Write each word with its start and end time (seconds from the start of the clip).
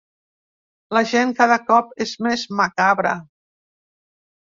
La 0.97 1.01
gent 1.09 1.33
cada 1.41 1.57
cop 1.67 1.91
és 2.05 2.13
més 2.29 2.45
macabra. 2.61 3.13